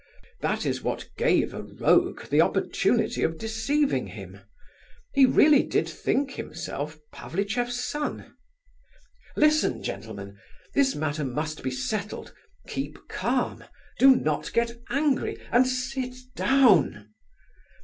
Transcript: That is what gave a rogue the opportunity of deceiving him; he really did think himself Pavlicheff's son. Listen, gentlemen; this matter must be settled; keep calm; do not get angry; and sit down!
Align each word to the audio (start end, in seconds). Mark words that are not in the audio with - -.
That 0.39 0.65
is 0.65 0.81
what 0.81 1.07
gave 1.15 1.53
a 1.53 1.61
rogue 1.61 2.25
the 2.31 2.41
opportunity 2.41 3.21
of 3.21 3.37
deceiving 3.37 4.07
him; 4.07 4.39
he 5.13 5.27
really 5.27 5.61
did 5.61 5.87
think 5.87 6.31
himself 6.31 6.97
Pavlicheff's 7.13 7.83
son. 7.87 8.35
Listen, 9.35 9.83
gentlemen; 9.83 10.39
this 10.73 10.95
matter 10.95 11.23
must 11.23 11.61
be 11.61 11.69
settled; 11.69 12.33
keep 12.67 12.97
calm; 13.09 13.63
do 13.99 14.15
not 14.15 14.51
get 14.53 14.75
angry; 14.89 15.37
and 15.51 15.67
sit 15.67 16.15
down! 16.35 17.11